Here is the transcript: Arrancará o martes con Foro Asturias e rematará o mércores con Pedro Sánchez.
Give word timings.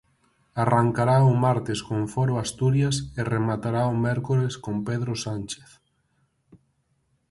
Arrancará 0.63 1.17
o 1.31 1.33
martes 1.45 1.79
con 1.87 2.01
Foro 2.13 2.33
Asturias 2.45 2.95
e 3.19 3.21
rematará 3.33 3.81
o 3.93 3.95
mércores 4.05 4.53
con 4.63 4.75
Pedro 4.87 5.13
Sánchez. 5.25 5.69